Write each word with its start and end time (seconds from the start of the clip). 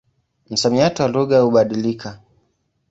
Msamiati 0.49 1.01
wa 1.01 1.07
lugha 1.07 1.39
hubadilika. 1.39 2.19